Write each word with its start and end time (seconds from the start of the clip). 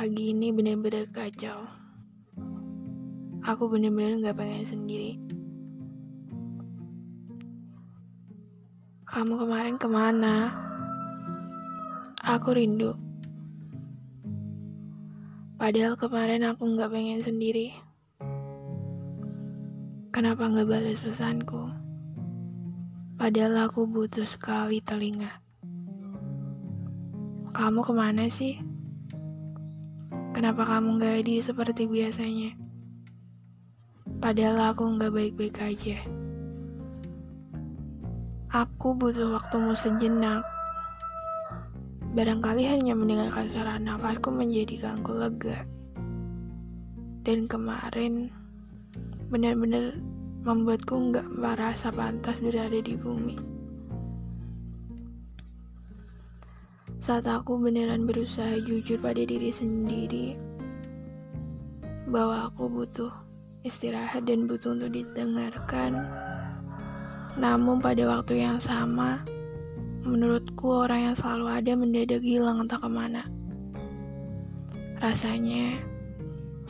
Pagi 0.00 0.32
ini 0.32 0.48
bener-bener 0.48 1.12
kacau. 1.12 1.60
Aku 3.44 3.68
bener-bener 3.68 4.16
gak 4.24 4.40
pengen 4.40 4.64
sendiri. 4.64 5.20
Kamu 9.04 9.36
kemarin 9.36 9.76
ke 9.76 9.84
mana? 9.84 10.56
Aku 12.24 12.56
rindu. 12.56 12.96
Padahal 15.60 16.00
kemarin 16.00 16.48
aku 16.48 16.80
gak 16.80 16.96
pengen 16.96 17.20
sendiri. 17.20 17.76
Kenapa 20.16 20.48
gak 20.48 20.64
balas 20.64 20.96
pesanku? 21.04 21.68
Padahal 23.20 23.68
aku 23.68 23.84
butuh 23.84 24.24
sekali 24.24 24.80
telinga. 24.80 25.44
Kamu 27.52 27.84
ke 27.84 27.92
mana 27.92 28.24
sih? 28.32 28.69
Kenapa 30.40 30.64
kamu 30.64 30.96
gak 30.96 31.20
hadir 31.20 31.44
seperti 31.44 31.84
biasanya? 31.84 32.56
Padahal 34.24 34.72
aku 34.72 34.88
gak 34.96 35.12
baik-baik 35.12 35.60
aja. 35.60 36.00
Aku 38.48 38.96
butuh 38.96 39.36
waktumu 39.36 39.76
sejenak. 39.76 40.40
Barangkali 42.16 42.64
hanya 42.64 42.96
mendengarkan 42.96 43.52
suara 43.52 43.76
nafasku 43.76 44.32
aku 44.32 45.12
lega. 45.12 45.68
Dan 47.20 47.44
kemarin 47.44 48.32
benar-benar 49.28 50.00
membuatku 50.40 51.20
gak 51.20 51.28
merasa 51.36 51.92
pantas 51.92 52.40
berada 52.40 52.80
di 52.80 52.96
bumi. 52.96 53.59
Saat 57.10 57.26
aku 57.26 57.58
beneran 57.58 58.06
berusaha 58.06 58.62
jujur 58.62 58.94
pada 59.02 59.18
diri 59.18 59.50
sendiri 59.50 60.38
bahwa 62.06 62.46
aku 62.46 62.70
butuh 62.70 63.10
istirahat 63.66 64.30
dan 64.30 64.46
butuh 64.46 64.78
untuk 64.78 64.94
didengarkan. 64.94 66.06
Namun 67.34 67.82
pada 67.82 68.06
waktu 68.06 68.46
yang 68.46 68.62
sama, 68.62 69.26
menurutku 70.06 70.86
orang 70.86 71.10
yang 71.10 71.16
selalu 71.18 71.46
ada 71.50 71.72
mendadak 71.74 72.22
hilang 72.22 72.62
entah 72.62 72.78
ke 72.78 72.86
mana. 72.86 73.26
Rasanya 75.02 75.82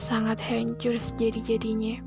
sangat 0.00 0.40
hancur 0.40 0.96
sejadi-jadinya. 0.96 2.00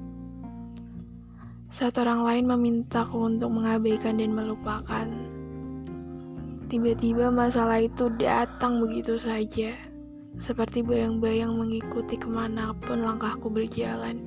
Saat 1.69 2.01
orang 2.01 2.25
lain 2.25 2.49
memintaku 2.49 3.29
untuk 3.29 3.53
mengabaikan 3.53 4.17
dan 4.17 4.33
melupakan, 4.33 5.05
Tiba-tiba 6.73 7.29
masalah 7.29 7.85
itu 7.85 8.09
datang 8.17 8.81
begitu 8.81 9.13
saja, 9.21 9.77
seperti 10.41 10.81
bayang-bayang 10.81 11.53
mengikuti 11.53 12.17
ke 12.17 12.25
mana 12.25 12.73
pun 12.73 13.05
langkahku 13.05 13.45
berjalan. 13.45 14.17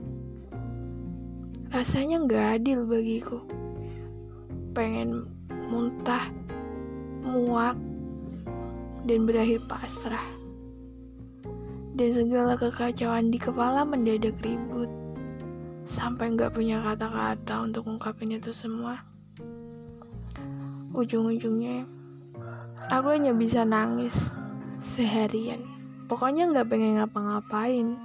Rasanya 1.75 2.23
nggak 2.23 2.47
adil 2.63 2.87
bagiku. 2.87 3.43
Pengen 4.79 5.27
muntah, 5.51 6.23
muak, 7.27 7.75
dan 9.11 9.27
berakhir 9.27 9.67
pasrah. 9.67 10.23
Dan 11.99 12.15
segala 12.15 12.55
kekacauan 12.55 13.35
di 13.35 13.43
kepala 13.43 13.83
mendadak 13.83 14.39
ribut. 14.47 14.87
Sampai 15.83 16.31
nggak 16.31 16.55
punya 16.55 16.79
kata-kata 16.79 17.67
untuk 17.67 17.91
ungkapin 17.91 18.39
itu 18.39 18.55
semua. 18.55 19.03
Ujung-ujungnya 20.95 21.96
Aku 22.87 23.11
hanya 23.11 23.35
bisa 23.35 23.65
nangis 23.67 24.15
seharian. 24.79 25.65
Pokoknya 26.07 26.47
nggak 26.53 26.69
pengen 26.71 27.03
ngapa-ngapain. 27.03 27.99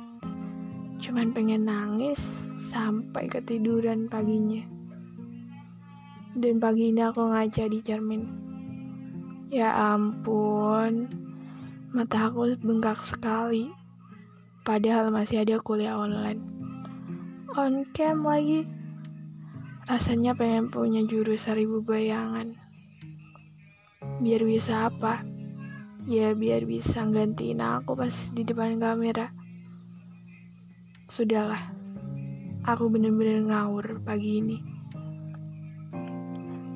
Cuman 0.97 1.33
pengen 1.35 1.69
nangis 1.69 2.17
sampai 2.71 3.29
ketiduran 3.29 4.09
paginya. 4.09 4.65
Dan 6.31 6.63
pagi 6.63 6.95
ini 6.95 7.03
aku 7.03 7.27
ngaca 7.27 7.67
di 7.67 7.79
cermin. 7.83 8.23
Ya 9.51 9.75
ampun, 9.93 11.11
mata 11.91 12.31
aku 12.31 12.55
bengkak 12.63 13.03
sekali. 13.03 13.67
Padahal 14.63 15.11
masih 15.11 15.43
ada 15.43 15.59
kuliah 15.59 15.99
online. 15.99 16.39
On 17.51 17.83
cam 17.91 18.23
lagi. 18.23 18.63
Rasanya 19.91 20.31
pengen 20.33 20.71
punya 20.71 21.03
jurus 21.03 21.51
seribu 21.51 21.83
bayangan. 21.83 22.55
Biar 24.21 24.45
bisa 24.45 24.85
apa? 24.85 25.25
Ya 26.05 26.37
biar 26.37 26.69
bisa 26.69 27.09
gantiin 27.09 27.57
aku 27.57 27.97
pas 27.97 28.13
di 28.37 28.45
depan 28.45 28.77
kamera. 28.77 29.33
Sudahlah, 31.09 31.73
aku 32.61 32.85
bener-bener 32.85 33.41
ngawur 33.49 33.97
pagi 34.05 34.37
ini. 34.37 34.57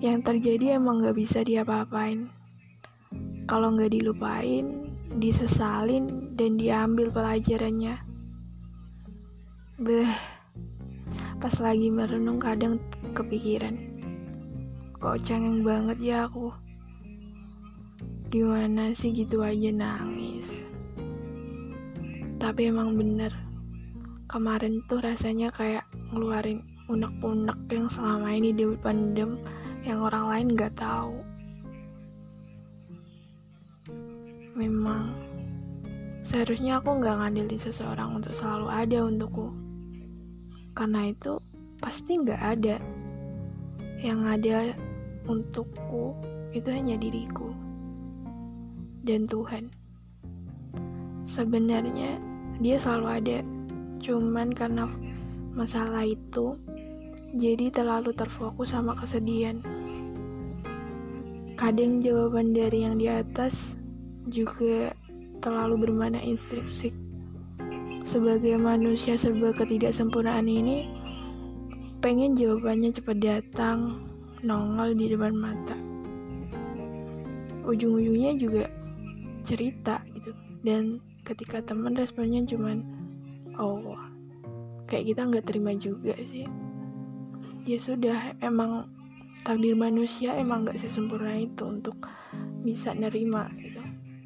Yang 0.01 0.19
terjadi 0.25 0.81
emang 0.81 1.05
gak 1.05 1.21
bisa 1.21 1.45
diapa-apain. 1.45 2.33
Kalau 3.45 3.77
gak 3.77 3.93
dilupain, 3.93 4.89
disesalin, 5.21 6.33
dan 6.33 6.57
diambil 6.57 7.13
pelajarannya. 7.13 8.01
Beh, 9.77 10.09
pas 11.37 11.55
lagi 11.61 11.93
merenung 11.93 12.41
kadang 12.41 12.81
kepikiran. 13.13 13.77
Kok 14.97 15.21
cengeng 15.21 15.61
banget 15.61 16.01
ya 16.01 16.25
aku. 16.25 16.64
Gimana 18.35 18.91
sih 18.91 19.15
gitu 19.15 19.47
aja 19.47 19.71
nangis? 19.71 20.59
Tapi 22.35 22.67
emang 22.67 22.99
bener, 22.99 23.31
kemarin 24.27 24.83
tuh 24.91 24.99
rasanya 24.99 25.47
kayak 25.55 25.87
ngeluarin 26.11 26.59
unek-unek 26.91 27.55
yang 27.71 27.87
selama 27.87 28.35
ini 28.35 28.51
dipendem 28.51 29.39
yang 29.87 30.03
orang 30.03 30.27
lain 30.27 30.47
gak 30.51 30.75
tahu. 30.75 31.15
Memang 34.59 35.15
seharusnya 36.27 36.83
aku 36.83 36.99
gak 36.99 37.15
ngandelin 37.15 37.55
seseorang 37.55 38.19
untuk 38.19 38.35
selalu 38.35 38.67
ada 38.67 38.99
untukku. 39.07 39.47
Karena 40.75 41.07
itu 41.07 41.39
pasti 41.79 42.19
gak 42.19 42.59
ada. 42.59 42.83
Yang 44.03 44.19
ada 44.27 44.57
untukku 45.23 46.19
itu 46.51 46.67
hanya 46.67 46.99
diriku 46.99 47.54
dan 49.05 49.29
Tuhan. 49.29 49.69
Sebenarnya 51.23 52.17
dia 52.59 52.81
selalu 52.81 53.07
ada, 53.07 53.37
cuman 54.01 54.49
karena 54.51 54.89
masalah 55.53 56.03
itu 56.03 56.57
jadi 57.37 57.71
terlalu 57.71 58.11
terfokus 58.11 58.73
sama 58.73 58.97
kesedihan. 58.97 59.61
Kadang 61.55 62.03
jawaban 62.03 62.51
dari 62.51 62.83
yang 62.83 62.99
di 62.99 63.07
atas 63.07 63.79
juga 64.27 64.91
terlalu 65.39 65.87
bermana 65.87 66.19
instruksi. 66.19 66.91
Sebagai 68.05 68.59
manusia 68.59 69.17
serba 69.17 69.49
ketidaksempurnaan 69.55 70.45
ini, 70.45 70.85
pengen 72.05 72.37
jawabannya 72.37 72.93
cepat 72.93 73.17
datang, 73.17 74.05
nongol 74.45 74.93
di 74.93 75.09
depan 75.09 75.33
mata. 75.33 75.73
Ujung-ujungnya 77.65 78.37
juga 78.37 78.69
cerita 79.45 80.01
gitu. 80.11 80.33
Dan 80.65 80.99
ketika 81.21 81.61
teman 81.61 81.93
responnya 81.93 82.41
cuman 82.43 82.81
oh 83.61 83.95
kayak 84.89 85.13
kita 85.13 85.21
nggak 85.29 85.45
terima 85.45 85.71
juga 85.77 86.17
sih. 86.17 86.45
Ya 87.65 87.77
sudah 87.77 88.37
emang 88.41 88.89
takdir 89.45 89.77
manusia 89.77 90.33
emang 90.37 90.65
nggak 90.65 90.81
sesempurna 90.81 91.37
itu 91.37 91.65
untuk 91.65 91.97
bisa 92.65 92.93
nerima 92.97 93.49
gitu. 93.61 93.81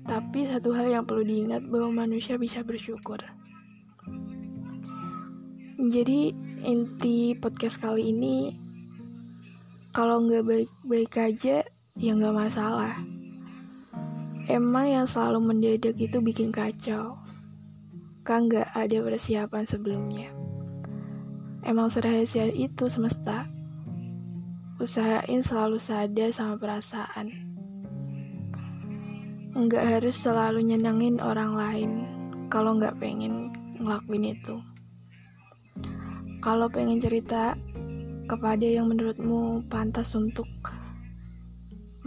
Tapi 0.07 0.47
satu 0.47 0.73
hal 0.73 0.89
yang 0.89 1.05
perlu 1.05 1.27
diingat 1.27 1.67
bahwa 1.67 2.07
manusia 2.07 2.39
bisa 2.39 2.63
bersyukur. 2.63 3.19
Jadi 5.79 6.35
inti 6.63 7.35
podcast 7.39 7.79
kali 7.79 8.11
ini 8.11 8.51
kalau 9.95 10.23
nggak 10.27 10.43
baik-baik 10.43 11.13
aja 11.15 11.63
ya 11.95 12.11
nggak 12.15 12.35
masalah 12.35 12.99
Emang 14.49 14.89
yang 14.89 15.05
selalu 15.05 15.53
mendadak 15.53 15.93
itu 16.01 16.17
bikin 16.17 16.49
kacau. 16.49 17.21
Kan 18.25 18.49
gak 18.49 18.73
ada 18.73 18.97
persiapan 19.05 19.63
sebelumnya. 19.69 20.33
Emang 21.61 21.93
serahasia 21.93 22.49
itu 22.49 22.89
semesta. 22.89 23.45
Usahain 24.81 25.45
selalu 25.45 25.77
sadar 25.77 26.33
sama 26.33 26.57
perasaan. 26.57 27.29
Nggak 29.53 29.85
harus 29.85 30.15
selalu 30.15 30.65
nyenengin 30.65 31.19
orang 31.19 31.51
lain 31.51 31.91
kalau 32.47 32.79
nggak 32.79 32.95
pengen 32.97 33.51
ngelakuin 33.77 34.33
itu. 34.33 34.55
Kalau 36.39 36.71
pengen 36.71 36.97
cerita 36.97 37.59
kepada 38.25 38.63
yang 38.63 38.87
menurutmu 38.87 39.67
pantas 39.67 40.15
untuk 40.15 40.47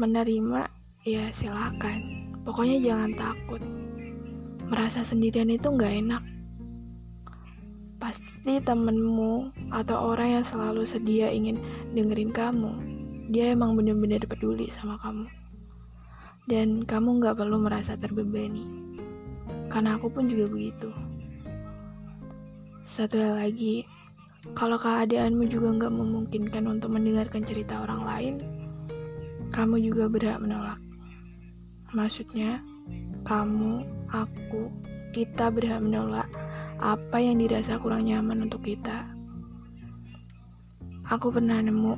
menerima, 0.01 0.73
ya 1.05 1.29
silakan. 1.29 2.22
Pokoknya 2.43 2.79
jangan 2.83 3.13
takut. 3.15 3.63
merasa 4.73 5.05
sendirian 5.05 5.53
itu 5.53 5.69
nggak 5.69 5.95
enak. 6.01 6.25
Pasti 8.01 8.57
temenmu 8.57 9.53
atau 9.69 10.17
orang 10.17 10.41
yang 10.41 10.45
selalu 10.49 10.89
sedia 10.89 11.29
ingin 11.29 11.61
dengerin 11.93 12.33
kamu, 12.33 12.73
dia 13.29 13.53
emang 13.53 13.77
bener-bener 13.77 14.25
peduli 14.25 14.73
sama 14.73 14.97
kamu. 15.05 15.29
Dan 16.49 16.89
kamu 16.89 17.21
nggak 17.21 17.37
perlu 17.37 17.61
merasa 17.61 18.01
terbebani. 18.01 18.65
Karena 19.69 20.01
aku 20.01 20.09
pun 20.09 20.33
juga 20.33 20.49
begitu. 20.49 20.89
Satu 22.83 23.21
hal 23.21 23.45
lagi, 23.45 23.85
kalau 24.57 24.81
keadaanmu 24.81 25.53
juga 25.53 25.69
nggak 25.71 25.93
memungkinkan 25.93 26.65
untuk 26.65 26.97
mendengarkan 26.97 27.45
cerita 27.45 27.85
orang 27.85 28.03
lain, 28.09 28.35
kamu 29.53 29.85
juga 29.85 30.09
berhak 30.09 30.41
menolak. 30.41 30.81
Maksudnya, 31.93 32.65
kamu, 33.29 33.85
aku, 34.09 34.73
kita 35.13 35.53
berhak 35.53 35.85
menolak 35.85 36.25
apa 36.81 37.21
yang 37.21 37.37
dirasa 37.37 37.77
kurang 37.77 38.09
nyaman 38.09 38.49
untuk 38.49 38.65
kita. 38.65 39.13
Aku 41.13 41.29
pernah 41.29 41.61
nemu, 41.61 41.95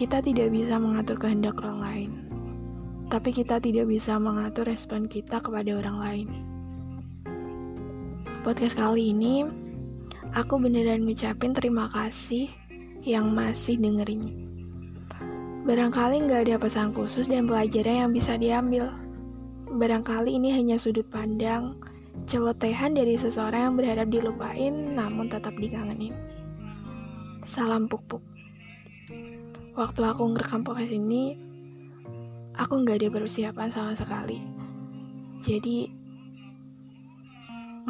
kita 0.00 0.24
tidak 0.24 0.48
bisa 0.48 0.80
mengatur 0.80 1.20
kehendak 1.20 1.60
orang 1.60 1.78
lain, 1.84 2.10
tapi 3.12 3.36
kita 3.36 3.60
tidak 3.60 3.84
bisa 3.84 4.16
mengatur 4.16 4.64
respon 4.64 5.04
kita 5.04 5.44
kepada 5.44 5.76
orang 5.76 5.96
lain. 6.00 6.28
Podcast 8.40 8.80
kali 8.80 9.12
ini, 9.12 9.44
aku 10.32 10.56
beneran 10.56 11.04
ngucapin 11.04 11.52
terima 11.52 11.92
kasih 11.92 12.48
yang 13.04 13.36
masih 13.36 13.76
dengerinnya. 13.76 14.45
Barangkali 15.66 16.30
nggak 16.30 16.46
ada 16.46 16.62
pesan 16.62 16.94
khusus 16.94 17.26
dan 17.26 17.50
pelajaran 17.50 18.06
yang 18.06 18.10
bisa 18.14 18.38
diambil. 18.38 18.86
Barangkali 19.66 20.38
ini 20.38 20.54
hanya 20.54 20.78
sudut 20.78 21.02
pandang, 21.10 21.74
celotehan 22.30 22.94
dari 22.94 23.18
seseorang 23.18 23.66
yang 23.66 23.74
berharap 23.74 24.06
dilupain 24.06 24.94
namun 24.94 25.26
tetap 25.26 25.58
dikangenin. 25.58 26.14
Salam 27.42 27.90
pupuk. 27.90 28.22
Waktu 29.74 30.06
aku 30.06 30.38
ngerekam 30.38 30.62
podcast 30.62 30.94
ini, 30.94 31.34
aku 32.54 32.86
nggak 32.86 33.02
ada 33.02 33.08
persiapan 33.10 33.66
sama 33.66 33.98
sekali. 33.98 34.38
Jadi, 35.42 35.90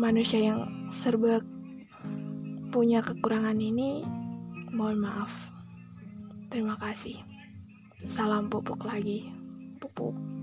manusia 0.01 0.41
yang 0.41 0.89
serba 0.89 1.45
punya 2.73 3.05
kekurangan 3.05 3.61
ini, 3.61 4.01
mohon 4.73 4.97
maaf. 4.97 5.53
Terima 6.49 6.81
kasih. 6.81 7.36
Salam 8.05 8.53
pupuk 8.53 8.85
lagi. 8.85 9.25
Pupuk. 9.81 10.36